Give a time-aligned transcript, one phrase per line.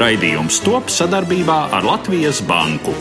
[0.00, 2.94] Raidījums top sadarbībā ar Latvijas Banku.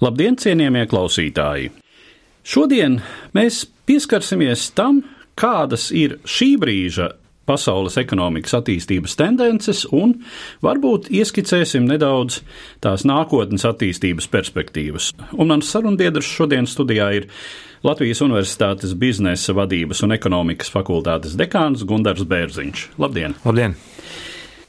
[0.00, 1.68] Labdien, cienījamie klausītāji!
[2.48, 2.96] Šodien
[3.36, 5.02] mēs pieskarsimies tam,
[5.36, 7.10] kādas ir šī brīža
[7.48, 10.16] pasaules ekonomikas attīstības tendences un
[10.64, 12.40] varbūt ieskicēsim nedaudz
[12.84, 15.12] tās nākotnes attīstības perspektīvas.
[15.36, 17.28] Un mans sarunbiedrs šodien studijā ir
[17.86, 22.88] Latvijas Universitātes biznesa vadības un ekonomikas fakultātes dekāns Gundars Bērziņš.
[22.98, 23.36] Labdien!
[23.46, 23.76] Labdien!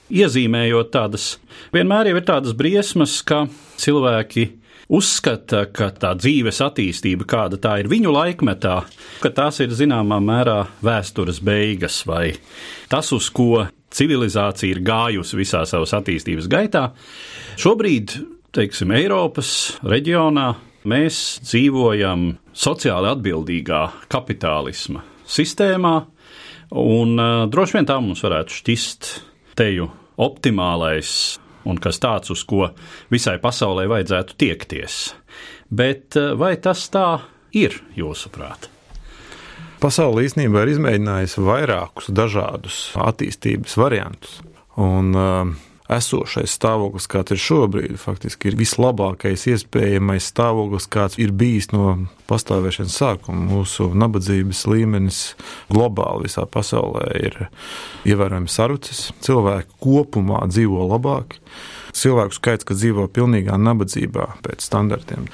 [0.09, 1.25] Iezīmējot tādas,
[1.73, 3.43] vienmēr ir tādas briesmas, ka
[3.81, 4.45] cilvēki
[4.89, 8.77] uzskata, ka tā dzīves attīstība, kāda tā ir viņu laikmetā,
[9.21, 12.31] ka tās ir zināmā mērā vēstures beigas vai
[12.89, 16.89] tas, uz ko civilizācija ir gājusi visā savas attīstības gaitā.
[17.61, 18.17] Šobrīd,
[18.53, 20.51] teiksim, Eiropas reģionā
[20.89, 25.95] mēs dzīvojam sociāli atbildīgā kapitālisma sistēmā,
[26.81, 27.13] un
[27.53, 29.11] droši vien tā mums varētu šķist
[29.59, 31.11] teju optimālais
[31.69, 32.71] un kas tāds, uz ko
[33.13, 34.99] visai pasaulē vajadzētu tiekties.
[35.69, 37.07] Bet vai tas tā
[37.55, 38.69] ir, jūsuprāt?
[39.79, 44.39] Pasaule īstenībā ir izmēģinājusi vairākus dažādus attīstības variantus.
[44.79, 51.71] Un, uh, esošais stāvoklis, kāds ir šobrīd, faktiski ir vislabākais iespējamais stāvoklis, kāds ir bijis
[51.73, 51.95] no
[52.29, 53.41] pastāvēšanas sākuma.
[53.49, 55.21] Mūsu nabadzības līmenis
[55.71, 57.39] globāli visā pasaulē ir
[58.05, 59.09] ievērojami sarucis.
[59.25, 61.39] Cilvēki kopumā dzīvo labāk.
[61.97, 65.25] Cilvēku skaits, kas dzīvo pilnīgā nabadzībā pēc standartiem,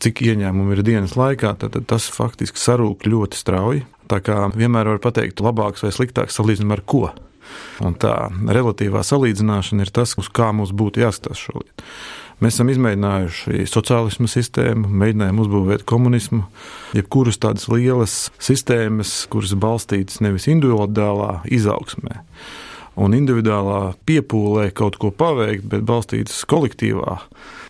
[0.00, 3.84] cik ieņēmumi ir dienas laikā, tad, tad tas faktiski sarūk ļoti strauji.
[4.10, 7.04] Tā kā vienmēr var pateikt, labāks vai sliktāks salīdzinājumā ar ko.
[7.84, 11.86] Un tā relatīvā salīdzināšana ir tas, uz kā mums būtu jāskatās šodien.
[12.40, 16.46] Mēs esam izmēģinājuši sociālismu sistēmu, mēģinājām uzbūvēt komunismu,
[16.96, 22.22] jebkuras tādas lielas sistēmas, kuras balstītas nevis individuālā izaugsmē
[23.00, 27.16] un individuālā piepūlē kaut ko paveikt, bet balstītas kolektīvā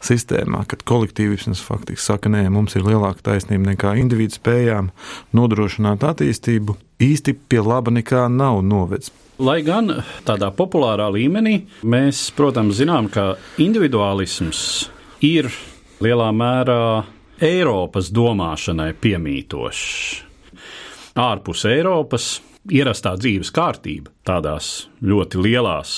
[0.04, 4.90] sistēmā, kad kolektīvisms faktiski saka, nē, mums ir lielāka taisnība nekā individu spējām
[5.36, 9.12] nodrošināt attīstību, īsti pie laba nekā nav novedis.
[9.40, 9.88] Lai gan
[10.28, 14.60] tādā populārā līmenī mēs, protams, zinām, ka individuālisms
[15.24, 15.48] ir
[16.04, 17.06] lielā mērā
[17.40, 19.86] Eiropas domāšanai piemītošs.
[21.16, 22.28] Ārpus Eiropas
[22.68, 25.96] ierastā dzīves kārtība tādās ļoti lielās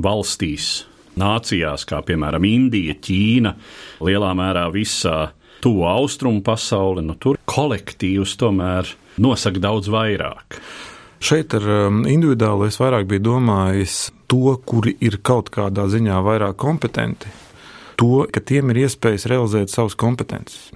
[0.00, 0.86] valstīs,
[1.20, 3.52] nācijās, kā piemēram Indija, Ķīna,
[4.00, 10.62] lielā mērā visā tuvu austrumu pasauli, nu tur kolektīvs tomēr nosaka daudz vairāk.
[11.18, 16.58] Šeit ar um, individuālo es vairāk biju domājis to, kuri ir kaut kādā ziņā vairāk
[16.60, 17.30] kompetenti,
[17.98, 20.68] to, ka tiem ir iespējas realizēt savas kompetences.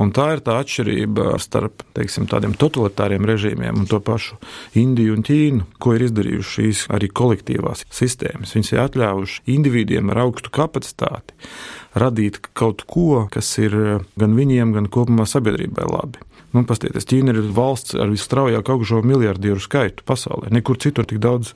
[0.00, 4.38] Un tā ir tā atšķirība starp teiksim, tādiem totalitāriem režīmiem un to pašu
[4.80, 8.54] Indiju un Ķīnu, ko ir izdarījušas šīs arī kolektīvās sistēmas.
[8.56, 11.36] Viņas ir atļāvušas individiem ar augstu kapacitāti
[12.00, 13.76] radīt kaut ko, kas ir
[14.18, 16.31] gan viņiem, gan kopumā sabiedrībai labi.
[16.52, 20.50] Nu, Paskatieties, Ķīna ir valsts ar visstraujāk augušo miljardieru skaitu pasaulē.
[20.52, 21.54] Nekur citur tik daudz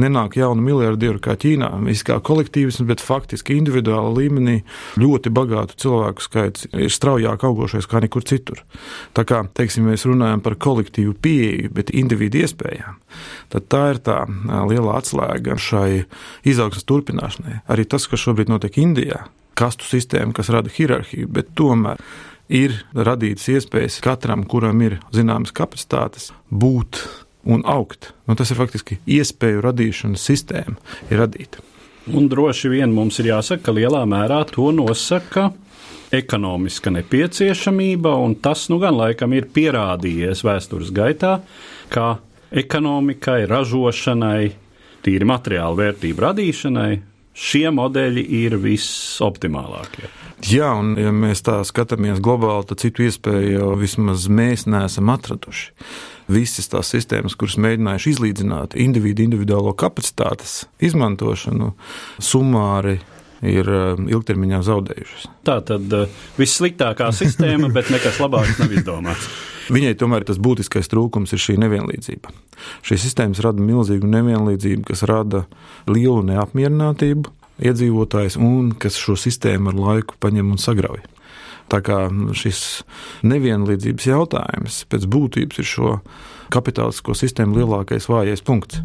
[0.00, 1.68] nenāk jaunu miljardieru kā Ķīnā.
[1.84, 4.62] Viss kā kolektīvisms, bet faktiski individuāla līmenī
[5.00, 8.64] ļoti bagātu cilvēku skaits ir straujāk augošais kā nekur citur.
[9.16, 12.96] Tā kā, teiksim, mēs runājam par kolektīvu pieeju, bet individu iespējām,
[13.52, 14.22] tad tā ir tā
[14.70, 16.06] liela atslēga šai
[16.48, 17.60] izaugsmas turpināšanai.
[17.68, 19.26] Arī tas, kas šobrīd notiek Indijā,
[19.58, 22.00] kastu sistēma, kas rada hierarhiju, bet tomēr
[22.48, 27.02] ir radītas iespējas katram, kuram ir zināmas kapacitātes, būt
[27.48, 28.12] un augt.
[28.28, 30.76] Nu, tas ir faktiski iespēju radīšanas sistēma,
[31.08, 31.64] ir radīta.
[32.08, 35.50] Un droši vien mums ir jāsaka, ka lielā mērā to nosaka
[36.14, 41.38] ekonomiska nepieciešamība, un tas nu gan laikam ir pierādījies vēstures gaitā,
[41.92, 42.16] ka
[42.48, 44.48] ekonomikai, ražošanai,
[45.04, 46.92] tīri materiālu vērtību radīšanai
[47.38, 50.08] šie modeļi ir visoptimālākie.
[50.46, 55.72] Jā, un ja mēs tā skatāmies globāli, tad citu iespēju jau vismaz mēs neesam atraduši.
[56.30, 61.72] Visas tās sistēmas, kuras mēģinājuši izlīdzināt individu individuālo kapacitātes izmantošanu,
[62.22, 62.98] sumāri
[63.42, 65.28] ir eh, ilgtermiņā zaudējušas.
[65.48, 69.30] Tā tad eh, vissliktākā sistēma, bet nekas labāks nav izdomāts.
[69.68, 72.30] Viņai tomēr tas būtiskais trūkums ir šī nevienlīdzība.
[72.86, 75.44] Šīs sistēmas rada milzīgu nevienlīdzību, kas rada
[75.90, 81.02] lielu neapmierinātību iedzīvotājs un kas šo sistēmu ar laiku paņem un sagrauj.
[81.68, 82.06] Tā kā
[82.36, 82.82] šis
[83.28, 85.90] nevienlīdzības jautājums pēc būtības ir šo
[86.54, 88.80] kapitālistisko sistēmu lielākais vājais punkts.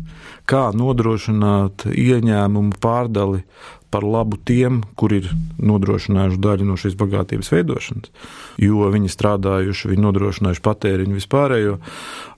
[0.49, 3.45] Kā nodrošināt ieņēmumu pārdali
[3.93, 5.29] par labu tiem, kur ir
[5.61, 8.09] nodrošinājuši daļu no šīs bagātības veidošanas,
[8.59, 11.77] jo viņi strādājuši, viņi nodrošinājuši patēriņu vispārējo.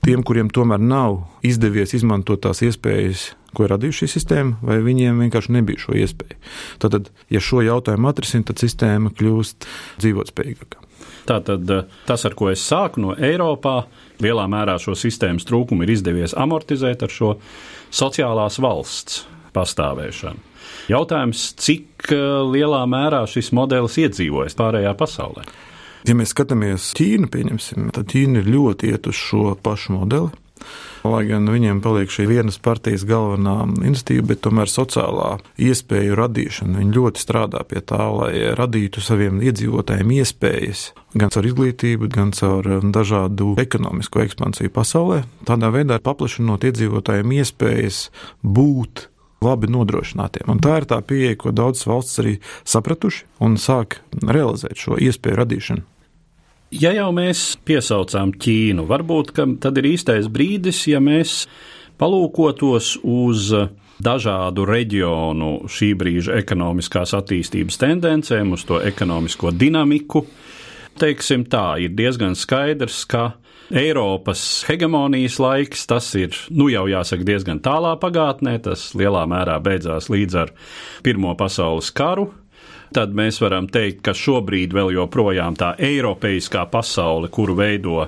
[0.03, 5.21] Tiem, kuriem tomēr nav izdevies izmantot tās iespējas, ko ir radījusi šī sistēma, vai viņiem
[5.25, 6.39] vienkārši nebija šo iespēju.
[6.83, 9.69] Tad, ja šo jautājumu atrisināt, tad sistēma kļūst
[10.03, 10.85] dzīvotspējīgāka.
[11.25, 13.85] Tātad eh, tas, ar ko es sāku no Eiropā,
[14.23, 17.31] lielā mērā šo sistēmas trūkumu ir izdevies amortizēt ar šo
[17.93, 19.23] sociālās valsts
[19.55, 20.53] pastāvēšanu.
[20.91, 25.45] Jautājums, cik eh, lielā mērā šis modelis iedzīvojas pārējā pasaulē?
[26.05, 27.31] Ja mēs skatāmies Ķīnu,
[27.95, 30.29] tad Ķīna ir ļoti iet uz šo pašu modeli.
[31.05, 36.79] Lai gan viņiem paliek šī vienas partijas galvenā institīva, bet tomēr sociālā iespēju radīšana.
[36.81, 42.67] Viņi ļoti strādā pie tā, lai radītu saviem iedzīvotājiem iespējas gan caur izglītību, gan caur
[42.77, 45.23] um, dažādu ekonomisko ekspansiju pasaulē.
[45.47, 48.07] Tādā veidā paplašinot iedzīvotājiem iespējas
[48.43, 49.07] būt
[49.45, 50.49] labi nodrošinātiem.
[50.51, 55.43] Un tā ir tā pieeja, ko daudzas valsts arī sapratuši un sāk realizēt šo iespēju
[55.43, 55.85] radīšanu.
[56.75, 59.31] Ja jau mēs piesaucām Ķīnu, varbūt
[59.63, 61.45] tad ir īstais brīdis, ja mēs
[62.01, 63.53] palūkotos uz
[64.03, 70.25] dažādu reģionu šī brīža ekonomiskās attīstības tendencēm, uz to ekonomisko dinamiku.
[70.99, 73.29] Teiksim tā, ir diezgan skaidrs, ka
[73.71, 80.11] Eiropas hegemonijas laiks, tas ir, nu jau jāsaka, diezgan tālā pagātnē, tas lielā mērā beidzās
[80.11, 80.51] līdz ar
[81.07, 82.29] Pirmo pasaules karu.
[82.95, 88.05] Tad mēs varam teikt, ka šobrīd vēl joprojām tā eiropeiskā pasaule, kuru veido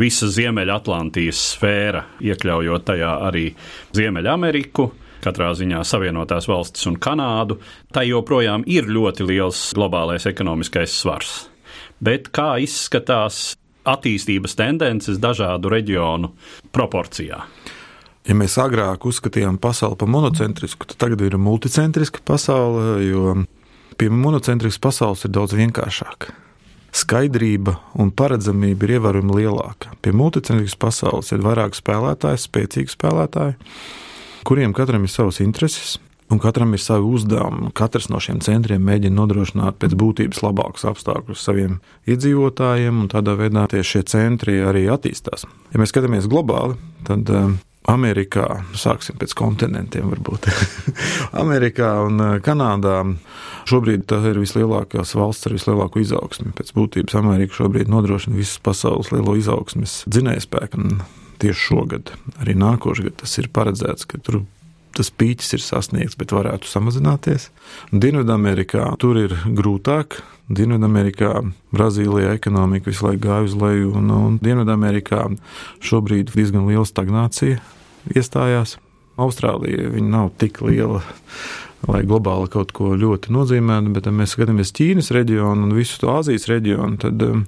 [0.00, 3.50] visa Ziemeļatlantijas sfēra, iekļaujot tajā arī
[3.98, 4.86] Ziemeļameriku,
[5.20, 7.58] katrā ziņā Savienotās valstis un Kanādu,
[7.92, 11.36] tai joprojām ir ļoti liels globālais ekonomiskais svars.
[12.00, 16.32] Bet kā izskatās attīstības tendences dažādu reģionu
[16.72, 17.44] proporcijā.
[18.24, 23.40] Ja mēs agrāk uzskatījām pasauli par monocentrisku, tad tagad ir multicentriska pasaule, jo
[24.00, 26.32] pie monocentriskas pasaules ir daudz vienkāršāka.
[26.96, 29.92] Skaidrība un paredzamība ir ievērojami lielāka.
[30.00, 33.58] Pie multicentriskas pasaules ir vairāk spēlētāju, spēcīgi spēlētāji,
[34.48, 35.98] kuriem katram ir savas intereses,
[36.32, 37.70] un katram ir savi uzdevumi.
[37.76, 41.78] Katrs no šiem centriem mēģina nodrošināt pēc būtības labākus apstākļus saviem
[42.10, 45.44] iedzīvotājiem, un tādā veidā tieši šie centri arī attīstās.
[45.74, 47.52] Ja mēs skatāmies globāli, tad eh,
[47.88, 50.50] Amerikā, sāksim pēc kontinentiem, varbūt
[51.42, 52.98] Amerikā un eh, Kanādā.
[53.70, 56.52] Šobrīd tā ir vislielākās valsts ar vislielāko izaugsmi.
[56.56, 60.86] Pēc būtības Amerika šobrīd nodrošina visas pasaules lielo izaugsmes dzinējspēku.
[61.40, 62.12] Tieši šogad,
[62.42, 64.42] arī nākošais gads, tas ir paredzēts, ka tur
[64.96, 67.48] tas pīķis ir sasniegts, bet varētu samazināties.
[67.92, 70.20] Dienvidamerikā tur ir grūtāk.
[70.50, 75.28] Dienvidamerikā, Brazīlijā ekonomika visu laiku gāja uz leju, un, un Dienvidamerikā
[75.86, 77.60] šobrīd diezgan liela stagnācija
[78.16, 78.78] iestājās.
[79.20, 81.04] Austrālija nav tik liela
[81.88, 86.10] lai globāli kaut ko ļoti nozīmētu, bet, ja mēs skatāmies Ķīnas reģionu un visu to
[86.12, 87.46] Āzijas reģionu, tad um,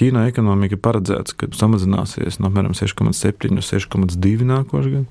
[0.00, 5.04] Ķīnā ekonomika ir paredzēts, ka samazināsies no apmēram 6,7 līdz 6,2 nākošajā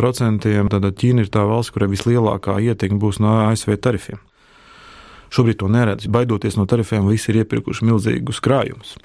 [0.00, 0.72] gadā.
[0.74, 4.22] Tad Ķīna ir tā valsts, kurai vislielākā ietekme būs no ASV tarifiem.
[5.30, 6.08] Šobrīd to neredz.
[6.10, 8.96] Baidoties no tarifiem, visi ir iepirkuši milzīgus krājumus.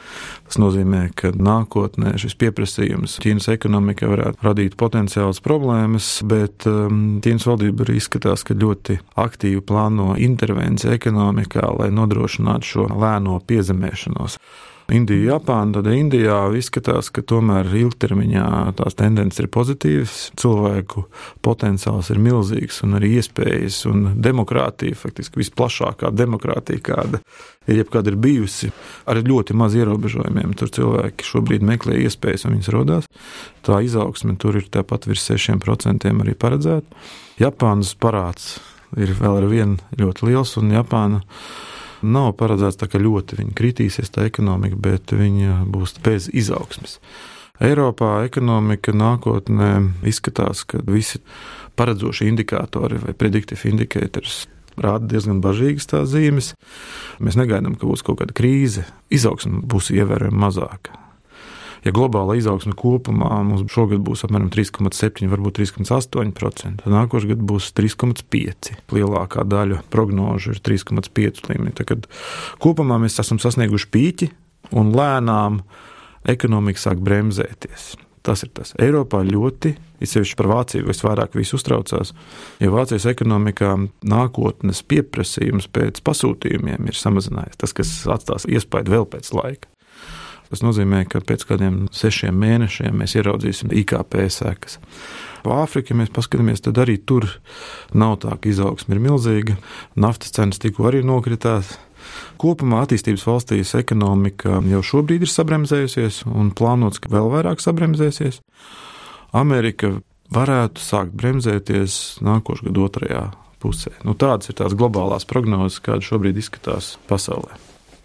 [0.47, 7.45] Tas nozīmē, ka nākotnē šis pieprasījums Ķīnas ekonomikai varētu radīt potenciāls problēmas, bet um, Ķīnas
[7.49, 14.39] valdība arī izskatās, ka ļoti aktīvi plāno intervenciju ekonomikā, lai nodrošinātu šo lēno piezemēšanos.
[14.93, 21.07] Indija, Japāna, tad Indijā izskatās, ka tomēr ilgtermiņā tās tendences ir pozitīvas, cilvēku
[21.45, 27.23] potenciāls ir milzīgs un arī iespējas un demokrātija, faktiski visplašākā demokrātija, kāda
[27.65, 28.69] jebkad ir bijusi,
[29.09, 30.53] ar ļoti maz ierobežojumiem.
[30.53, 33.09] Tur cilvēki šobrīd meklē iespējas un viņas rodās.
[33.65, 37.05] Tā izaugsme tur ir tāpat virs 6% arī paredzēta.
[37.41, 38.59] Japānas parāds
[39.01, 41.25] ir vēl ar vienu ļoti liels un Japāna
[42.05, 46.99] Nav paredzēts tā, ka ļoti viņa kritīsies, tā ekonomika, bet viņa būs bez izaugsmes.
[47.63, 49.71] Eiropā ekonomika nākotnē
[50.05, 51.21] izskatās, ka visi
[51.79, 54.35] paredzošie indikātori vai prediktīvi indikātori
[54.75, 56.51] rāda diezgan bažīgas tās zīmes.
[57.23, 58.83] Mēs negaidām, ka būs kaut kāda krīze,
[59.13, 61.04] izaugsme būs ievērojami mazāka.
[61.85, 67.67] Ja globāla izaugsme kopumā mums šogad būs apmēram 3,7, varbūt 3,8%, tad nākošais gads būs
[67.77, 68.71] 3,5.
[68.95, 71.75] Lielākā daļa prognožu ir 3,5 līmenī.
[71.77, 72.07] Tad
[72.63, 74.31] kopumā mēs esam sasnieguši pīķi
[74.81, 75.61] un lēnām
[76.25, 77.93] ekonomika sāk bremzēties.
[78.25, 78.73] Tas ir tas.
[78.81, 82.15] Eiropā ļoti, īpaši par Vāciju, visvairāk uztraucās.
[82.57, 89.29] Ja Vācijas ekonomikā nākotnes pieprasījums pēc pasūtījumiem ir samazinājies, tas, kas atstās iespaidu vēl pēc
[89.37, 89.74] laika.
[90.49, 94.79] Tas nozīmē, ka pēc kādiem sešiem mēnešiem mēs ieraudzīsim IKP sekas.
[95.45, 97.27] Āfrika, ja mēs paskatāmies, tad arī tur
[97.93, 99.57] nav tā, ka izaugsme ir milzīga.
[99.93, 101.75] Naftas cenas tikko arī nokritās.
[102.41, 108.41] Kopumā attīstības valstīs ekonomika jau šobrīd ir sabremzējusies un plānots, ka vēl vairāk sabremzēsies.
[109.37, 109.95] Amerika
[110.33, 113.23] varētu sākt bremzēties nākošais gadu otrajā
[113.61, 113.93] pusē.
[114.05, 117.57] Nu, tādas ir tās globālās prognozes, kādas šobrīd izskatās pasaulē.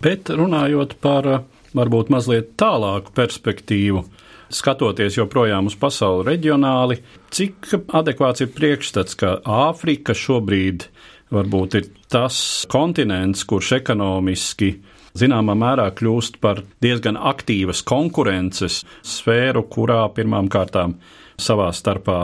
[0.05, 1.29] Bet runājot par
[1.77, 4.05] varbūt mazliet tālāku perspektīvu,
[4.51, 7.01] skatoties joprojām uz pasauli reģionāli,
[7.35, 10.89] cik adekvāts ir priekšstats, ka Āfrika šobrīd
[11.31, 14.75] varbūt ir tas kontinents, kurš ekonomiski
[15.19, 20.99] zināmā mērā kļūst par diezgan aktīvas konkurences sfēru, kurā pirmām kārtām
[21.41, 22.21] savā starpā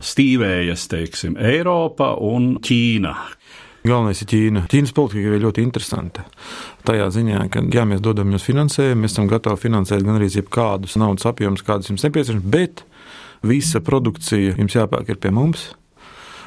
[0.00, 3.14] stīvējas, teiksim, Eiropa un Ķīna.
[3.90, 4.64] Galvenais ir Ķīna.
[4.70, 6.22] Ķīnas politika ir ļoti interesanta.
[6.86, 10.94] Tajā ziņā, ka, ja mēs dodam jums finansējumu, mēs esam gatavi finansēt gan arī jebkādus
[11.00, 12.84] naudas apjomus, kādas jums nepieciešams, bet
[13.46, 15.70] visa produkcija jums jāpērk pie mums.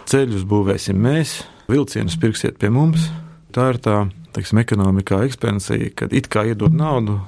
[0.08, 3.10] Ceļus būvēsim mēs, vilcienus pirksiet pie mums.
[3.54, 4.00] Tā ir tā
[4.34, 7.20] teiksim, ekonomikā ekspansija, kad it kā iedod naudu,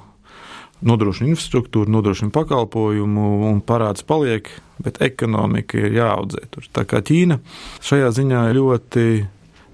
[0.86, 4.50] nodrošina infrastruktūru, nodrošina pakalpojumu un parāds paliek,
[4.84, 6.68] bet ekonomika ir jāaudzē tur.
[6.76, 7.40] Tā kā Ķīna
[7.86, 9.06] šajā ziņā ļoti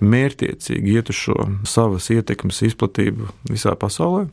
[0.01, 1.35] mērķiecīgi iet uz šo
[1.67, 4.27] savas ietekmes izplatību visā pasaulē.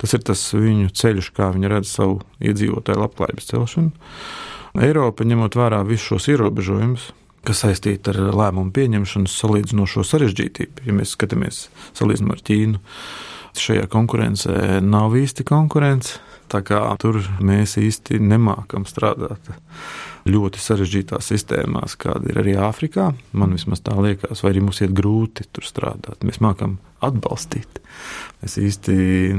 [0.00, 4.10] Tas ir tas viņu ceļš, kā viņi redz savu iedzīvotāju labklājības celšanu.
[4.86, 7.08] Eiropa, ņemot vērā visus šos ierobežojumus,
[7.46, 12.82] kas saistīti ar lēmumu pieņemšanu, salīdzinošo sarežģītību, ja mēs skatāmies salīdzinām ar Ķīnu,
[13.56, 16.20] šajā konkurencē nav īsti konkurence.
[16.52, 19.50] Tā kā tur mēs īsti nemākam strādāt
[20.26, 23.12] ļoti sarežģītās sistēmās, kāda ir arī Āfrikā.
[23.36, 26.22] Man vismaz tā liekas, vai arī mums iet grūti tur strādāt.
[26.26, 27.80] Mēs mākam atbalstīt.
[28.42, 28.96] Mēs īsti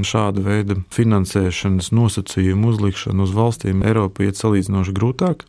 [0.08, 5.48] šādu veidu finansēšanas nosacījumu uzlikšanu uz valstīm Eiropā iet salīdzinoši grūtāk.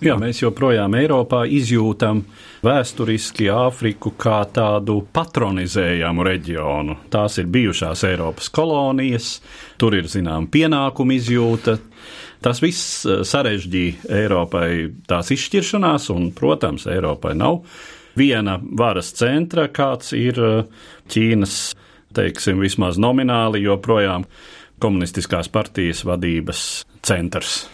[0.00, 2.22] Jā, mēs joprojām Eiropā izjūtam
[2.64, 6.96] vēsturiski Āfriku kā tādu patronizējamu reģionu.
[7.12, 9.28] Tās ir bijušās Eiropas kolonijas,
[9.76, 11.76] tur ir zinām pienākumu izjūta.
[12.40, 14.70] Tas viss eh, sarežģīja Eiropai
[15.10, 17.60] tās izšķiršanās, un, protams, Eiropai nav
[18.16, 21.58] viena varas centra, kāds ir eh, Ķīnas,
[22.16, 24.24] teiksim, vismaz nomināli joprojām
[24.80, 27.64] komunistiskās partijas vadības centrs.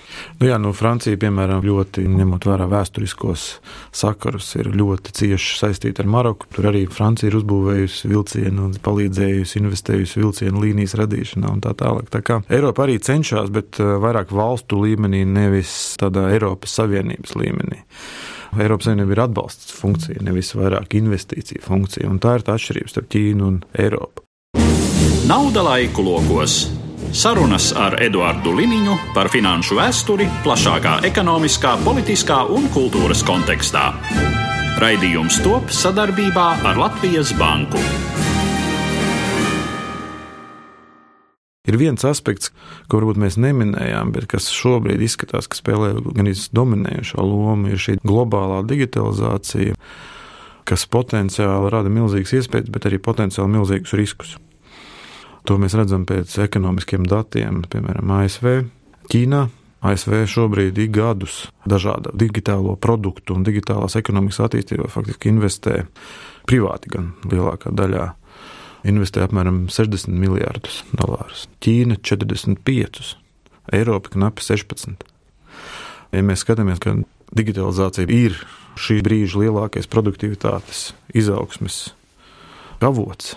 [0.40, 3.46] Nu, jā, nu, Francija, piemēram, ļoti ņemot vērā vēsturiskos
[3.94, 6.48] sakarus, ir ļoti cieši saistīta ar Maroku.
[6.54, 12.08] Tur arī Francija ir uzbūvējusi vilcienu, palīdzējusi, investējusi vilcienu līnijas radīšanā un tā tālāk.
[12.12, 17.82] Tā kā Eiropa arī cenšas, bet eh, vairāk valstu līmenī, nevis tādā Eiropas Savienības līmenī.
[18.56, 23.12] Eiropas Savienība ir atbalsts funkcija, nevis vairāk investīcija funkcija, un tā ir tā atšķirība starp
[23.12, 24.24] Ķīnu un Eiropu.
[25.26, 26.60] Nauda laiku lokos
[27.14, 33.92] Sarunas ar Eduardu Liniņu par finanšu vēsturi plašākā ekonomiskā, politiskā un kultūras kontekstā.
[34.82, 37.78] Raidījums top sadarbībā ar Latvijas Banku.
[41.66, 42.52] Ir viens aspekts,
[42.86, 47.98] ko varbūt mēs neminējām, bet kas šobrīd izskatās, ka spēlē gan dominējošo lomu, ir šī
[48.06, 49.78] globālā digitalizācija,
[50.66, 54.36] kas potenciāli rada milzīgas iespējas, bet arī potenciāli milzīgus riskus.
[55.46, 58.48] To mēs redzam pēc ekonomiskiem datiem, piemēram, ASV,
[59.12, 59.44] Ķīnā.
[59.86, 65.84] ASV šobrīd ir gadus dažādu digitālo produktu un digitālās ekonomikas attīstībā faktiski investē
[66.48, 68.08] privāti, gan lielākā daļā.
[68.90, 71.46] Investē apmēram 60 miljardus dolārus.
[71.62, 73.14] Ķīna 45,
[73.78, 75.06] Eiropa knapi 16.
[76.10, 76.96] Ja mēs skatāmies, ka
[77.38, 78.40] digitalizācija ir
[78.82, 81.92] šī brīža lielākais produktivitātes izaugsmes
[82.82, 83.36] avots,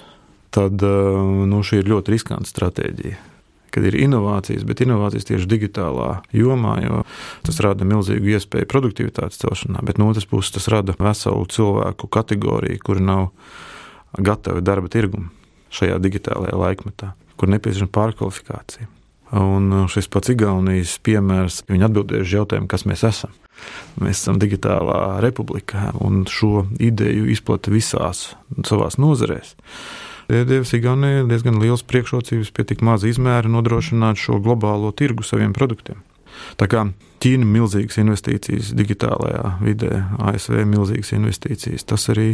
[0.55, 3.25] tad eh, nu, šī ir ļoti riskanta stratēģija.
[3.69, 7.03] Kad ir inovācijas, bet inovācijas tieši digitālā jomā, jo
[7.45, 12.81] tas rada milzīgu iespēju produktivitātes celšanā, bet no otras puses tas rada veselu cilvēku kategoriju,
[12.81, 13.27] kuri nav
[14.17, 15.29] gatavi darba tirgumam
[15.69, 18.89] šajā digitālajā laikmetā, kur nepieciešama pārkvalifikācija.
[19.37, 23.37] Un eh, šis pats Igaunijas piemērs, viņi atbildēja uz jautājumu, kas mēs esam.
[23.99, 28.31] Mēs esam digitālā republikā, un šo ideju izplata visās
[28.65, 29.53] savās nozarēs.
[30.29, 30.83] Dievs, ir
[31.29, 36.03] diezgan liels priekšrocības pie tik maza izmēra nodrošināt šo globālo tirgu saviem produktiem.
[36.59, 36.85] Tā kā
[37.19, 39.91] Ķīna ir milzīgas investīcijas digitālajā vidē,
[40.29, 41.83] ASV ir milzīgas investīcijas.
[41.89, 42.29] Tas arī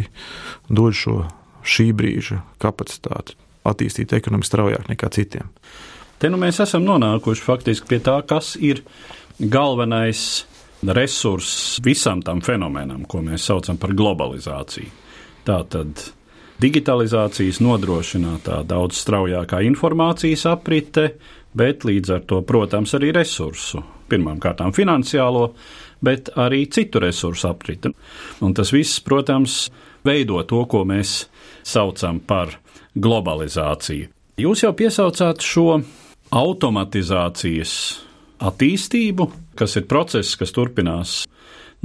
[0.70, 1.24] dod šo
[1.66, 3.34] šī brīža kapacitāti
[3.66, 5.48] attīstīt ekonomiski straujāk nekā citiem.
[6.22, 8.84] Te nu mēs esam nonākuši faktiski pie tā, kas ir
[9.42, 10.46] galvenais
[10.86, 14.92] resurss visam tam fenomenam, ko mēs saucam par globalizāciju.
[15.46, 16.06] Tā tad
[16.62, 21.10] digitalizācijas nodrošinātā daudz straujākā informācijas aprite,
[21.56, 23.82] bet līdz ar to, protams, arī resursu.
[24.06, 25.48] Pirmkārt, finansiālo,
[26.04, 27.90] bet arī citu resursu aprite.
[28.44, 29.66] Un tas viss, protams,
[30.06, 31.24] veido to, ko mēs
[31.66, 32.54] saucam par
[32.94, 34.12] globalizāciju.
[34.36, 35.80] Jūs jau piesaucāt šo
[36.36, 37.72] automatizācijas
[38.46, 41.22] attīstību, kas ir process, kas turpinās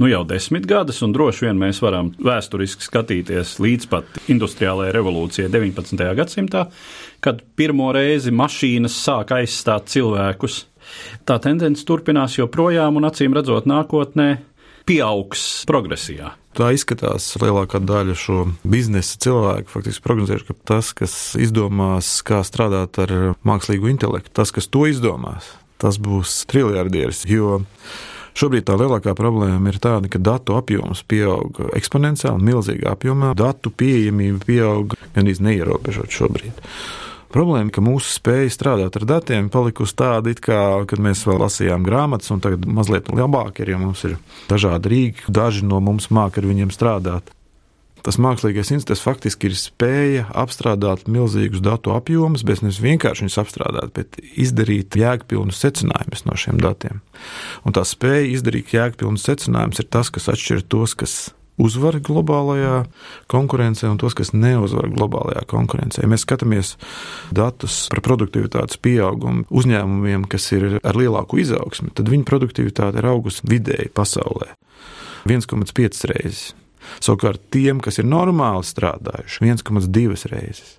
[0.02, 5.50] nu jau desmit gadus, un droši vien mēs varam vēsturiski skatīties līdz pat industriālajai revolūcijai
[5.52, 6.02] 19.
[6.18, 6.64] gadsimtā,
[7.22, 10.64] kad pirmo reizi mašīnas sāk aizstāt cilvēkus.
[11.22, 14.40] Tā tendence turpinās joprojām, un acīm redzot, nākotnē
[14.90, 16.32] pieaugs progresijā.
[16.58, 19.70] Tā izskatās lielākā daļa šo biznesa cilvēku.
[19.70, 23.14] Faktiski prognozējuši, ka tas, kas izdomās, kā strādāt ar
[23.46, 27.22] mākslīgu intelektu, tas, kas to izdomās, tas būs triljardieris.
[27.30, 27.62] Jo
[28.38, 33.34] Šobrīd tā lielākā problēma ir tāda, ka datu apjoms pieaug eksponenciāli, milzīgā apjomā.
[33.36, 36.62] Datu pieejamība pieaug gan īstenībā neierobežot šobrīd.
[37.32, 42.28] Problēma, ka mūsu spēja strādāt ar datiem palikusi tāda, kā, kad mēs vēl lasījām grāmatas,
[42.34, 44.18] un tagad mazliet labāk ir, jo mums ir
[44.50, 47.32] dažādi rīki, daži no mums māca ar viņiem strādāt.
[48.02, 53.92] Tas mākslīgais institūts faktiski ir spēja apstrādāt milzīgus datu apjomus, bet nevis vienkārši viņus apstrādāt,
[53.94, 56.98] bet izdarīt jēgpilnus secinājumus no šiem datiem.
[57.62, 61.14] Un tā spēja izdarīt jēgpilnus secinājumus ir tas, kas atšķir tos, kas
[61.62, 62.86] uzvar globālajā
[63.30, 66.06] konkurencē un tos, kas neuzvar globālajā konkurencē.
[66.10, 66.74] Mēs skatāmies
[67.34, 73.46] datus par produktivitātes pieaugumu uzņēmumiem, kas ir ar lielāku izaugsmi, tad viņu produktivitāte ir augusi
[73.48, 74.54] vidēji pasaulē
[75.28, 76.50] 1,5 reizes.
[77.02, 80.78] Savukārt tiem, kas ir normāli strādājuši, 1,2 reizes.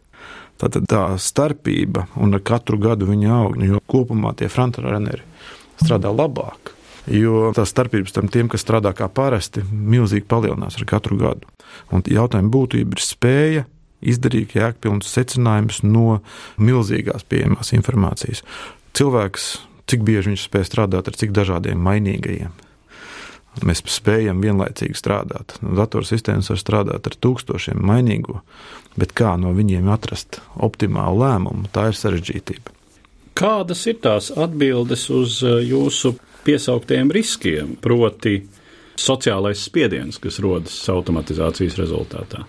[0.61, 5.25] Tātad tā starpība, un ar katru gadu viņa aug, jo kopumā tie frontrunneri
[5.81, 6.71] strādā labāk.
[7.11, 11.49] Jo tā starpības starp tiem, kas strādā kā parasti, milzīgi palielinās ar katru gadu.
[11.91, 13.65] Un jautājuma būtība ir spēja
[14.03, 16.21] izdarīt jēgpilnus secinājumus no
[16.61, 18.43] milzīgās pieejamās informācijas.
[18.95, 19.49] Cilvēks,
[19.89, 22.53] cik bieži viņš spēj strādāt ar cik dažādiem mainīgajiem.
[23.61, 25.59] Mēs spējam vienlaicīgi strādāt.
[25.61, 28.39] Datorsistēmas var strādāt ar tūkstošiem mainīgo,
[28.97, 32.73] bet kā no viņiem atrast optimālu lēmumu, tā ir sarežģītība.
[33.37, 38.39] Kādas ir tās atbildes uz uh, jūsu piesauktiem riskiem, proti,
[38.99, 42.43] sociālais spiediens, kas rodas automatizācijas rezultātā?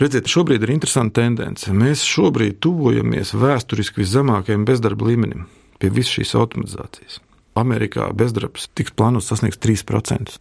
[0.00, 1.72] Redziet, šobrīd ir interesanta tendence.
[1.76, 5.44] Mēs šobrīd tuvojamies vēsturiski viszemākajam bezdarba līmenim
[5.80, 7.20] pie visas šīs automatizācijas.
[7.58, 10.36] Amerikā bezdarbs tiks plānots sasniegt 3%,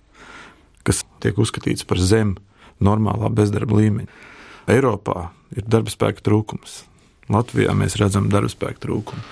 [0.85, 2.37] kas tiek uzskatīts par zemu
[2.83, 4.27] normālā bezdarba līmeņa.
[4.69, 6.83] Eiropā ir darba spēka trūkums.
[7.29, 9.23] Latvijā mēs redzam darba spēka trūkumu.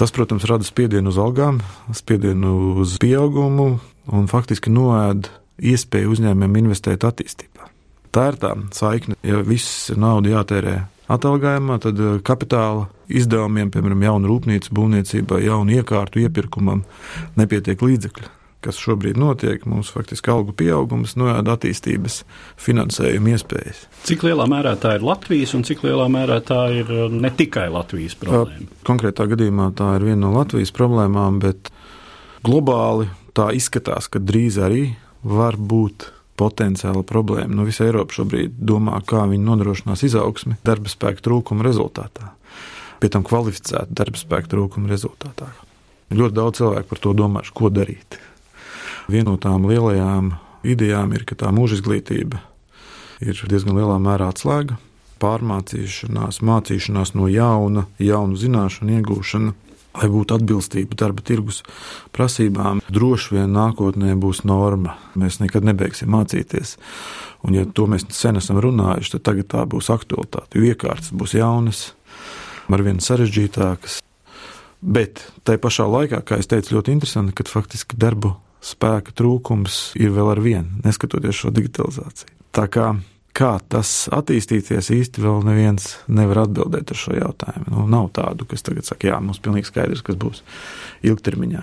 [0.00, 1.60] Tas, protams, rada spiedienu uz algām,
[1.92, 3.74] spiedienu uz pieaugumu
[4.16, 5.28] un faktiski noēd
[5.60, 7.68] iespēju uzņēmumiem investēt attīstībā.
[8.10, 9.18] Tā ir tā saikne.
[9.26, 10.78] Ja viss nauda jātērē
[11.10, 16.84] atalgājumā, tad eh, kapitāla izdevumiem, piemēram, jaunu rūpnīcu būvniecībai, jaunu iekārtu iepirkumam,
[17.40, 18.36] nepietiek līdzekļu.
[18.60, 22.18] Kas šobrīd notiek, mums faktiski algu pieaugums noēda attīstības
[22.60, 23.86] finansējuma iespējas.
[24.04, 27.70] Cik lielā mērā tā ir Latvijas un cik lielā mērā tā ir eh, ne tikai
[27.72, 28.68] Latvijas problēma?
[28.86, 31.72] Konkrētā gadījumā tā ir viena no Latvijas problēmām, bet
[32.44, 34.90] globāli tā izskatās, ka drīz arī
[35.24, 36.10] var būt
[36.40, 37.52] potenciāla problēma.
[37.52, 42.32] Nu, visa Eiropa šobrīd domā, kā viņi nodrošinās izaugsmi darba spēka trūkuma rezultātā.
[43.00, 45.50] Pie tam kvalificētu darba spēka trūkuma rezultātā.
[46.10, 48.18] Ļoti daudz cilvēku par to domājuši, ko darīt.
[49.10, 50.34] Viena no tām lielajām
[50.66, 52.42] idejām ir, ka tā mūža izglītība
[53.22, 54.78] ir diezgan lielā mērā atslēga.
[55.20, 59.52] Pārmācīšanās, mācīšanās no jauna, jaunu zināšanu iegūšana
[59.96, 61.62] lai būtu atbilstība darba tirgus
[62.14, 64.96] prasībām, droši vien nākotnē būs norma.
[65.18, 66.76] Mēs nekad nebeigsim mācīties.
[67.46, 70.58] Un, ja to mēs sen esam runājuši, tad tagad tā būs aktualitāte.
[70.58, 71.88] Jo iekārtas būs jaunas,
[72.70, 74.00] arvien sarežģītākas.
[74.80, 80.12] Bet tai pašā laikā, kā jau teicu, ļoti interesanti, ka faktiski darbu spēka trūkums ir
[80.14, 82.32] vēl ar vienu, neskatoties šo digitalizāciju.
[82.56, 82.92] Tā kā
[83.36, 87.68] Kā tas attīstīsies, īsti vēl neviens nevar atbildēt uz šo jautājumu.
[87.70, 90.42] Nu, nav tādu, kas tagad saka, jā, mums ir pilnīgi skaidrs, kas būs
[91.06, 91.62] ilgtermiņā.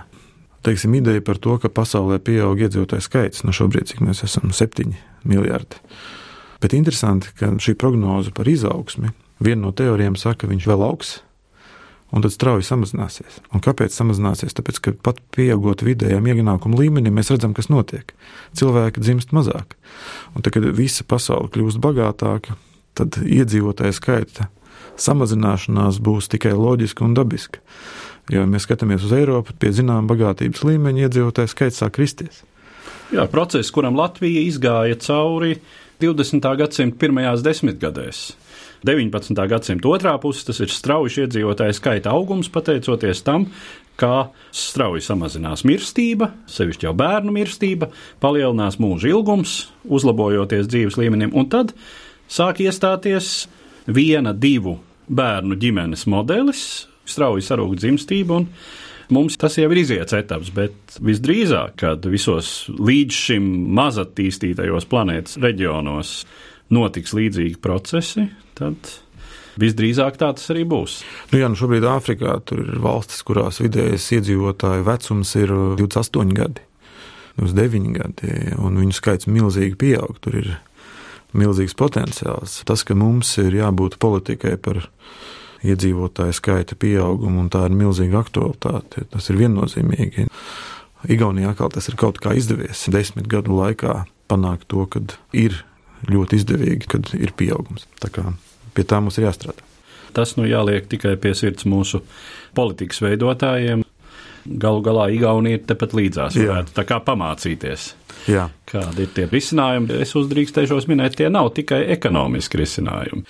[0.66, 4.96] Teiksim, ideja par to, ka pasaulē pieaug iedzīvotāju skaits, no šobrīd, cik mēs esam, 7
[5.28, 5.80] miljardi.
[6.64, 9.12] Bet interesanti, ka šī prognoze par izaugsmi
[9.44, 11.18] Viena no teorijām saka, ka viņš vēl augs,
[12.12, 13.42] un tad strauji samazināsies.
[13.56, 14.56] Un kāpēc samazināsies?
[14.58, 18.14] Tāpēc, ka pat pieaugot vidējam ienākumu līmenim, mēs redzam, kas notiek.
[18.58, 19.76] Cilvēki dzimst mazāk.
[20.34, 22.56] Un tad, kad visa pasaule kļūst bagātāka,
[22.98, 24.52] tad iedzīvotāju skaita
[24.98, 27.62] samazināšanās būs tikai loģiska un dabiska.
[28.28, 32.42] Jo, ja mēs skatāmies uz Eiropu, pie zināmā bagātības līmeņa iedzīvotāju skaits sāk kristies.
[33.14, 35.54] Jā, process, kuram Latvija izgāja cauri
[35.98, 36.46] 20.
[36.60, 38.20] gadsimta pirmajās desmitgadēs.
[38.86, 39.34] 19.
[39.50, 43.48] gadsimta otrā puse tas ir strauji iedzīvotāju skaita augums, pateicoties tam,
[43.98, 47.90] kā strauji samazinās mirstība, sevišķi jau bērnu mirstība,
[48.22, 49.56] palielinās mūža ilgums,
[49.90, 51.74] uzlabojoties dzīves līmenim, un tad
[52.30, 53.48] sāk iestāties
[53.90, 54.78] viena, divu
[55.10, 56.62] bērnu ģimenes modelis,
[57.10, 58.44] strauji sarūk dzimstību.
[59.14, 63.46] Mums tas jau ir iziets etaps, bet visdrīzāk, kad visos līdz šim
[63.78, 66.14] mazattīstītajos planētas reģionos
[66.76, 68.26] notiks līdzīgi procesi,
[68.60, 68.92] tad
[69.62, 71.00] visdrīzāk tā tas arī būs.
[71.32, 76.68] Nu, jā, nu šobrīd Āfrikā ir valstis, kurās vidējais iedzīvotāju vecums ir 28 gadi,
[77.40, 80.20] 29 gadi, un viņu skaits milzīgi pieaug.
[80.20, 80.56] Tur ir
[81.38, 82.62] milzīgs potenciāls.
[82.68, 84.84] Tas, ka mums ir jābūt politikai par
[85.66, 90.28] iedzīvotāju skaita pieaugumu, un tā ir milzīga aktualitāte, tas ir viennozīmīgi.
[91.14, 95.02] Igaunijā atkal tas ir kaut kā izdevies desmit gadu laikā panākt to, ka
[95.34, 95.62] ir
[96.10, 97.88] ļoti izdevīgi, kad ir pieaugums.
[98.02, 98.26] Tā kā
[98.78, 99.66] pie tā mums ir jāstrādā.
[100.14, 102.02] Tas nu jāliek tikai pie sirds mūsu
[102.58, 103.84] politikas veidotājiem.
[104.48, 107.90] Galu galā Igaunija ir tepat līdzās, varētu tā kā pamācīties.
[108.32, 108.48] Jā.
[108.70, 110.00] Kādi ir tie risinājumi?
[110.04, 113.26] Es uzdrīkstēšos minēt, tie nav tikai ekonomiski risinājumi.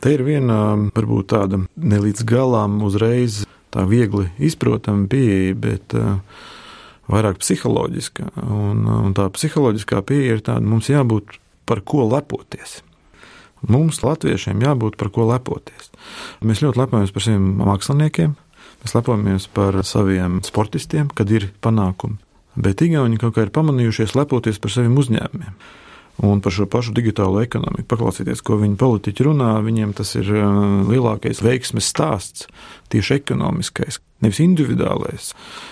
[0.00, 0.56] Te ir viena,
[0.96, 6.16] varbūt tāda ne līdz galam uzreiz tā viegli izprotama pieeja, bet uh,
[7.10, 8.30] vairāk psiholoģiska.
[8.46, 11.36] Un, un tā psiholoģiskā pieeja ir tāda, mums jābūt
[11.68, 12.80] par ko lepoties.
[13.68, 15.90] Mums, latviešiem, jābūt par ko lepoties.
[16.40, 18.34] Mēs ļoti lepojamies par saviem māksliniekiem,
[18.80, 22.16] mēs lepojamies par saviem sportistiem, kad ir panākumi.
[22.60, 25.54] Bet Igauni kaut kā ir pamanījušies lepoties par saviem uzņēmumiem.
[26.20, 27.86] Un par šo pašu digitālo ekonomiku.
[27.88, 29.54] Paklausieties, ko viņi politiķi runā.
[29.64, 30.50] Viņiem tas ir uh,
[30.90, 32.48] lielākais veiksmes stāsts,
[32.92, 34.02] tieši ekonomiskais.
[34.20, 35.30] Nevis individuālais,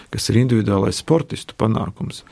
[0.09, 2.23] kas ir individuālais sportistu panākums,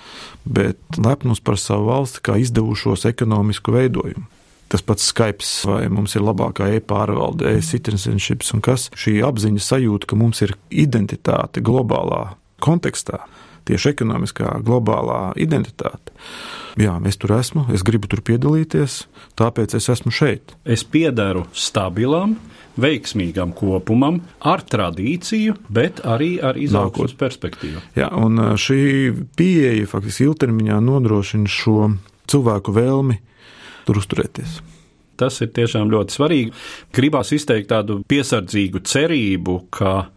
[0.48, 4.24] bet lepnums par savu valsti kā izdevušos ekonomisku veidojumu.
[4.72, 10.18] Tas pats Skype, vai mums ir labākā e-pārvalde, e-citizenships un kas šī apziņa sajūta, ka
[10.18, 12.32] mums ir identitāte globālā
[12.64, 13.20] kontekstā,
[13.66, 16.14] tieši ekonomiskā globālā identitāte.
[16.80, 19.06] Jā, es tur esmu, es gribu tur piedalīties,
[19.38, 20.52] tāpēc es esmu šeit.
[20.68, 22.36] Es piedaru stabilam,
[22.80, 27.80] veiksmīgam kopumam, ar tradīciju, bet arī ar izaugsmes perspektīvu.
[27.96, 28.80] Jā, un šī
[29.38, 31.94] pieeja faktiski ilgtermiņā nodrošina šo
[32.28, 33.20] cilvēku vēlmi
[33.86, 34.60] tur uzturēties.
[35.16, 36.52] Tas ir tiešām ļoti svarīgi.
[36.92, 40.10] Gribās izteikt tādu piesardzīgu cerību, ka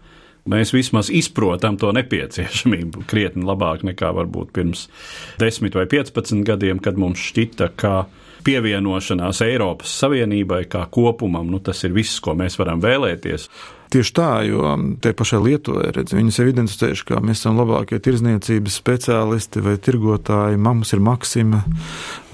[0.49, 4.87] mēs vismaz izprotam to nepieciešamību krietni labāk nekā varbūt pirms
[5.41, 7.93] 10 vai 15 gadiem, kad mums šķita, ka
[8.45, 13.49] pievienošanās Eiropas Savienībai kā kopumam, nu, tas ir viss, ko mēs varam vēlēties.
[13.89, 18.75] Tieši tā, jo tie pašai Lietuvai redz, viņi sev identificējuši, ka mēs esam labākie tirzniecības
[18.77, 20.59] speciālisti vai tirgotāji.
[20.61, 21.63] Mums ir Maksima,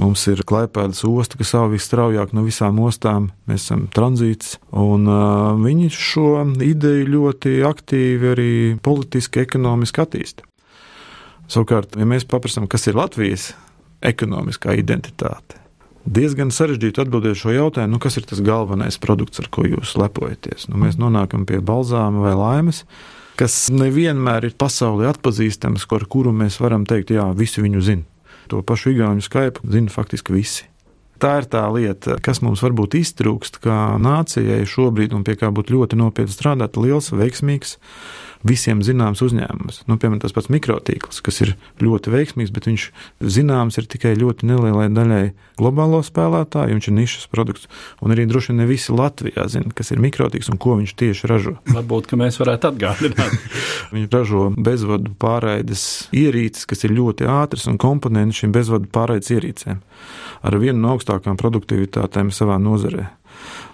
[0.01, 3.29] mums ir Klaipēdas osta, kas savu visstraujāk no visām ostām.
[3.47, 8.51] Mēs esam tranzīts, un uh, viņi šo ideju ļoti aktīvi arī
[8.83, 10.43] politiski, ekonomiski attīsta.
[11.47, 13.53] Savukārt, ja mēs paprasām, kas ir Latvijas
[14.03, 15.61] ekonomiskā identitāte,
[16.05, 20.69] diezgan sarežģīti atbildēt šo jautājumu, nu, kas ir tas galvenais produkts, ar ko jūs lepojaties.
[20.71, 22.83] Nu, mēs nonākam pie balzāma vai laimes,
[23.39, 28.07] kas nevienmēr ir pasaulē atpazīstams, ar kuru mēs varam teikt, jā, visi viņu zina.
[28.53, 30.67] To pašu Igauniju Skype zina faktiski visi.
[31.21, 35.77] Tā ir tā lieta, kas mums varbūt iztrūkst, kā nācijai šobrīd, un pie kā būtu
[35.77, 37.77] ļoti nopietni strādāt, liels, veiksmīgs
[38.45, 39.81] visiem zināms uzņēmums.
[39.89, 42.85] Nu, piemēram, tas pats mikrotīkls, kas ir ļoti veiksmīgs, bet viņš
[43.35, 45.23] zināms ir tikai ļoti nelielai daļai
[45.59, 47.69] globālo spēlētāju, viņš ir nišas produkts.
[48.05, 51.31] Un arī droši vien ne visi Latvijā zina, kas ir mikrotīkls un ko viņš tieši
[51.31, 51.55] ražo.
[51.71, 53.49] Varbūt, ka mēs varētu atgādināt.
[53.95, 59.81] Viņi ražo bezvadu pārraides ierīces, kas ir ļoti ātras un komponenti šīm bezvadu pārraides ierīcēm
[60.45, 63.09] ar vienu no augstākām produktivitātēm savā nozarē.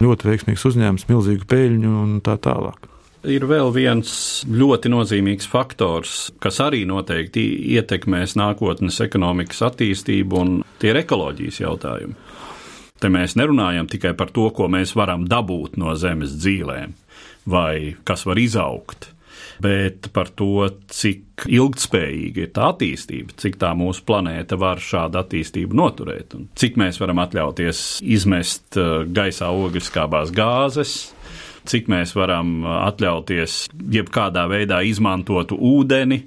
[0.04, 2.91] Ļoti veiksmīgs uzņēmums, milzīgu peļņu un tā tālāk.
[3.22, 4.12] Ir vēl viens
[4.50, 7.44] ļoti nozīmīgs faktors, kas arī noteikti
[7.76, 12.18] ietekmēs nākotnes ekonomikas attīstību, un tie ir ekoloģijas jautājumi.
[13.02, 16.98] Te mēs nerunājam tikai par to, ko mēs varam dabūt no zemes dzīvēm,
[17.50, 19.12] vai kas var izaugt,
[19.62, 25.78] bet par to, cik ilgspējīga ir tā attīstība, cik tā mūsu planēta var šādu attīstību
[25.78, 31.12] noturēt, un cik mēs varam atļauties izmest uh, gaisā ogliskābās gāzes,
[31.70, 33.58] cik mēs varam atļauties
[33.94, 36.24] jebkādā veidā izmantot ūdeni,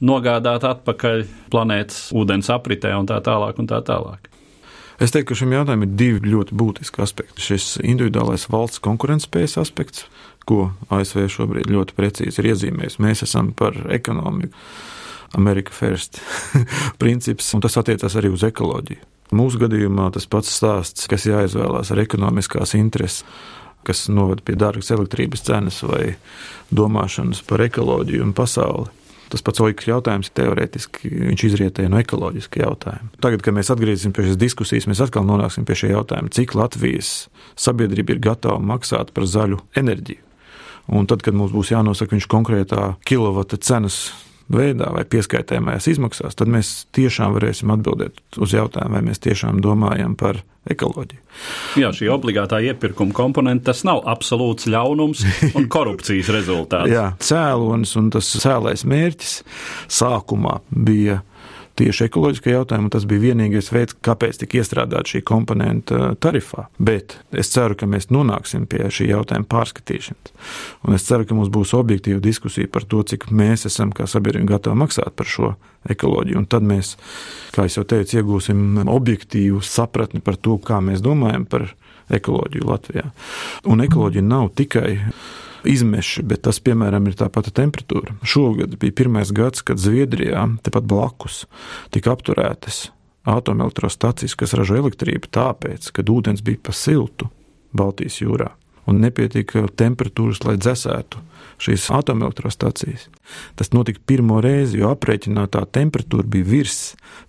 [0.00, 3.60] nogādāt atpakaļ planētas ūdens apritē un tā tālāk.
[3.60, 4.30] Un tā tālāk.
[5.00, 7.40] Es teiktu, ka šim jautājumam ir divi ļoti būtiski aspekti.
[7.40, 10.04] Šis individuālais valsts konkurētspējas aspekts,
[10.44, 12.98] ko ASV šobrīd ļoti precīzi ir iezīmējis.
[13.00, 14.52] Mēs esam par ekonomiku,
[15.38, 16.20] Amerika First
[17.02, 19.00] princips, un tas attiecas arī uz ekoloģiju.
[19.36, 23.22] Mūsu gadījumā tas pats stāsts, kas jāizvēlās ar ekonomiskās intereses,
[23.86, 26.14] kas noved pie dārgas elektrības cenas vai
[26.74, 28.88] domāšanas par ekoloģiju un pasauli.
[29.30, 33.12] Tas pats Oikas jautājums teorētiski izrietēja no ekoloģiska jautājuma.
[33.22, 37.12] Tagad, kad mēs atgriezīsimies pie šīs diskusijas, mēs atkal nonāksim pie šī jautājuma, cik Latvijas
[37.54, 40.24] sabiedrība ir gatava maksāt par zaļu enerģiju.
[40.90, 44.08] Un tad, kad mums būs jānosaka viņš konkrētā kilovata cenas
[44.50, 50.16] veidā vai pieskaitījumās izmaksās, tad mēs tiešām varēsim atbildēt uz jautājumu, vai mēs tiešām domājam
[50.18, 51.22] par ekoloģiju.
[51.80, 56.92] Jā, šī obligātā iepirkuma komponente tas nav absolūts ļaunums un korupcijas rezultāts.
[56.92, 59.40] Jā, cēlonis un tas cēlais mērķis
[60.00, 61.20] sākumā bija
[61.80, 62.90] tieši ekoloģiskā jautājuma.
[62.92, 66.68] Tas bija vienīgais veids, kāpēc tika iestrādāta šī komponenta tarifā.
[66.78, 70.34] Bet es ceru, ka mēs nonāksim pie šī jautājuma pārskatīšanas.
[70.86, 74.56] Un es ceru, ka mums būs objektīva diskusija par to, cik mēs esam kā sabiedrība
[74.56, 75.54] gatavi maksāt par šo
[75.90, 76.40] ekoloģiju.
[76.40, 76.94] Un tad mēs,
[77.56, 81.70] kā jau teicu, iegūsim objektīvu sapratni par to, kā mēs domājam par
[82.10, 83.06] ekoloģiju Latvijā.
[83.70, 84.98] Un ekoloģija nav tikai
[85.68, 88.16] izmeši, bet tas, piemēram, ir tā pati temperatūra.
[88.26, 91.44] Šogad bija pirmais gads, kad Zviedrijā, tepat blakus,
[91.94, 92.88] tika apturētas
[93.28, 97.28] atomelektrostacijas, kas ražo elektrību, tāpēc, ka ūdens bija pa siltu
[97.76, 98.54] Baltijas jūrā
[98.90, 101.20] un nepietika temperatūras, lai dzēsētu
[101.60, 103.06] šīs atomelektrostacijas.
[103.58, 106.78] Tas notika pirmo reizi, jo aprēķinātā temperatūra bija virs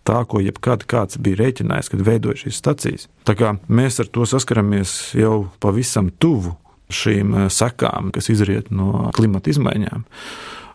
[0.08, 3.08] tā, ko jebkad kāds bija rēķinājis, kad veidoja šīs stacijas.
[3.28, 6.56] Tā kā mēs ar to saskaramies jau pavisam tuvu
[6.96, 10.08] šīm eh, sekām, kas izriet no klimata izmaiņām.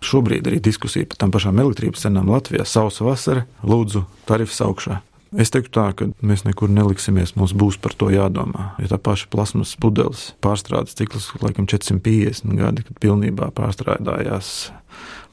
[0.06, 2.66] Šobrīd arī diskusija par tām pašām elektrības cenām Latvijā.
[2.68, 5.00] Sausa vasara, lūdzu, tarifs augšā.
[5.34, 8.70] Es teiktu tā, ka mēs nekur neliksimies, mums būs par to jādomā.
[8.78, 14.52] Ja tā paša plasmas pudeles pārstrādes cikls, laikam 450 gadi, kad pilnībā pārstrādājās,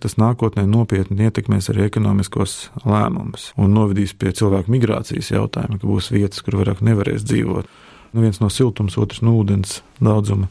[0.04, 6.10] tas nākotnē nopietni ietekmēs arī ekonomiskos lēmumus un novedīs pie cilvēku migrācijas jautājuma, ka būs
[6.12, 7.70] vietas, kur vairāk nevarēs dzīvot.
[8.14, 10.50] Nu, viens no siltums, otrs no ūdens daudzuma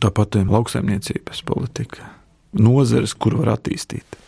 [0.00, 2.08] Tāpat lauksaimniecības politika,
[2.56, 4.20] nozeres, kur var attīstīt.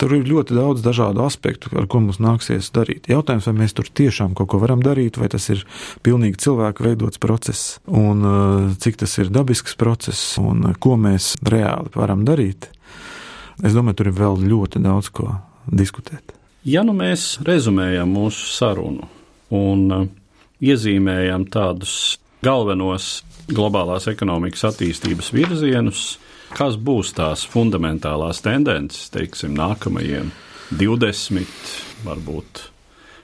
[0.00, 3.06] Tur ir ļoti daudz dažādu aspektu, ar ko mums nāksies darīt.
[3.12, 5.62] Jautājums, vai mēs tur tiešām kaut ko varam darīt, vai tas ir
[6.02, 11.36] pilnīgi cilvēku veidots process, un uh, cik tas ir dabisks process, un uh, ko mēs
[11.46, 12.66] reāli varam darīt.
[13.62, 15.28] Es domāju, tur ir vēl ļoti daudz ko
[15.70, 16.34] diskutēt.
[16.66, 19.06] Ja nu mēs rezumējam mūsu sarunu
[19.54, 20.10] un uh,
[20.62, 26.04] iezīmējam tādus galvenos globālās ekonomikas attīstības virzienus,
[26.54, 30.30] kas būs tās fundamentālās tendences, teiksim, nākamajiem
[30.78, 31.72] 20,
[32.06, 32.68] varbūt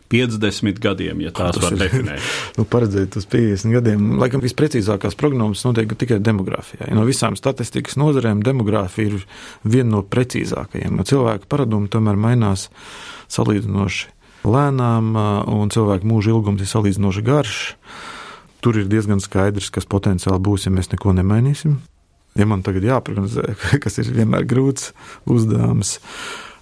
[0.08, 2.24] 50 gadiem, ja tās var definēt.
[2.58, 6.88] nu, paredzēt uz 50 gadiem, laikam visprecīzākās prognozes notiek tikai demogrāfijā.
[6.96, 9.26] No visām statistikas nozarēm demogrāfija ir
[9.68, 10.96] viena no precīzākajiem.
[10.96, 12.68] No cilvēku paradumi tomēr mainās
[13.32, 14.14] salīdzinoši
[14.48, 15.12] lēnām,
[15.52, 17.58] un cilvēku mūža ilgums ir salīdzinoši garš.
[18.64, 21.78] Tur ir diezgan skaidrs, kas potenciāli būs, ja mēs neko nemainīsim.
[22.38, 24.92] Ja man tagad jāprognozē, kas ir vienmēr grūts
[25.30, 25.98] uzdevums,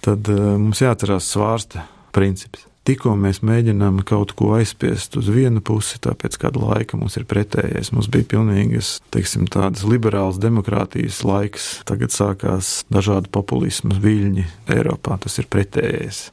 [0.05, 2.65] tad uh, mums jāatcerās svārsta princips.
[2.87, 7.91] Tikko mēs mēģinām kaut ko aizspiest uz vienu pusi, tāpēc kādu laiku mums ir pretējais.
[7.91, 15.35] Mums bija pilnīgas, teiksim, tādas liberālas demokrātijas laiks, tagad sākās dažādi populismas viļņi Eiropā, tas
[15.41, 16.29] ir pretējais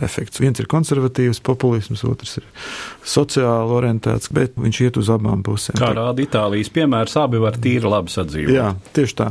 [0.00, 0.40] efekts.
[0.40, 2.46] Viens ir konservatīvs populisms, otrs ir
[3.04, 5.76] sociāli orientēts, bet viņš iet uz abām pusēm.
[5.80, 8.54] Kā rāda Itālijas piemērs, abi var tīri labi sadzīvot.
[8.56, 9.28] Jā, tieši tā.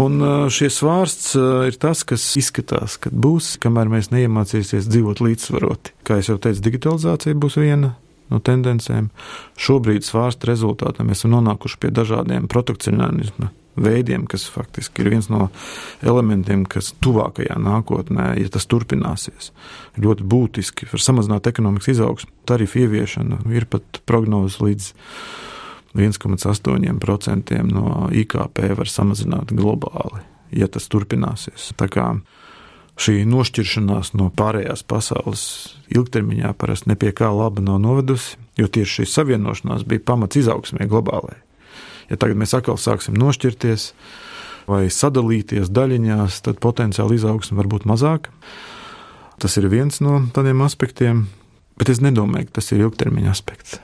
[0.00, 0.20] Un
[0.52, 1.34] šis vārsts
[1.70, 5.96] ir tas, kas izskatās, ka būs, kamēr mēs neiemācīsies dzīvot līdzsvaroti.
[6.04, 7.94] Kā jau teicu, digitalizācija būs viena
[8.32, 9.10] no tendencēm.
[9.60, 15.48] Šobrīd svārsta rezultātā mēs esam nonākuši pie dažādiem protekcionismu veidiem, kas faktiski ir viens no
[16.04, 19.50] elementiem, kas tuvākajā nākotnē, ja tas turpināsies,
[20.00, 22.30] ļoti būtiski var samazināt ekonomikas izaugsmu.
[22.48, 24.92] Tarifu ieviešana ir pat prognozes līdz
[25.94, 31.70] 1,8% no IKP var samazināt globāli, ja tas turpināsies.
[31.78, 32.08] Tā kā
[32.98, 35.46] šī nošķiršanās no pārējās pasaules
[35.94, 41.43] ilgtermiņā parasti nepie kā laba nav novedusi, jo tieši šī savienošanās bija pamats izaugsmē globālajai
[42.10, 43.88] ja tagad mēs atkal sāksim nošķirties,
[44.70, 48.32] vai sadalīties daļiņās, tad potenciāli izaugsme var būt mazāka.
[49.42, 51.26] Tas ir viens no tādiem aspektiem,
[51.80, 53.80] bet es nedomāju, ka tas ir ilgtermiņa aspekts.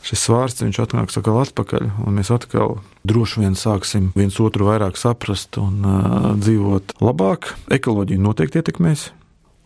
[0.00, 4.96] Šis svārsts viņš atnāks atkal atpakaļ, un mēs atkal droši vien sāksim viens otru vairāk
[4.96, 7.52] saprast un uh, dzīvot labāk.
[7.76, 9.10] Ekoloģija noteikti ietekmēs.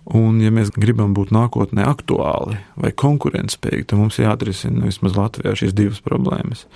[0.05, 5.73] Un, ja mēs gribam būt nākotnē aktuāli vai konkurētspējīgi, tad mums jāatrisina vismaz Latvijā šīs
[5.77, 6.66] divas problēmas.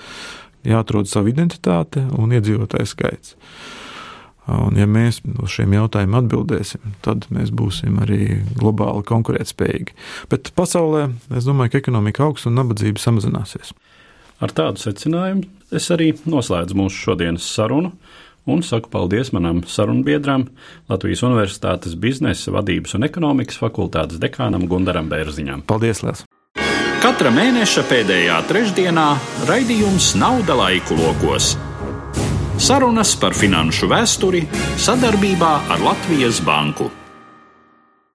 [0.68, 3.37] Jāatrod savu identitāti un iedzīvotāju skaits.
[4.48, 9.96] Un, ja mēs uz šiem jautājumiem atbildēsim, tad mēs būsim arī globāli konkurētspējīgi.
[10.33, 13.74] Bet pasaulē es domāju, ka ekonomika augs un nabadzība samazināsies.
[14.40, 17.92] Ar tādu secinājumu es arī noslēdzu mūsu šodienas sarunu
[18.48, 20.46] un saku paldies manam sarunbiedram,
[20.88, 25.66] Latvijas Universitātes biznesa, vadības un ekonomikas fakultātes dekānam Gundaram Bērziņam.
[25.68, 26.04] Paldies!
[26.07, 26.28] Liels.
[26.98, 29.04] Katra mēneša pēdējā trešdienā
[29.46, 31.52] raidījums Nauda laiku lokos.
[32.58, 34.40] Sarunas par finanšu vēsturi
[34.82, 36.88] sadarbībā ar Latvijas Banku.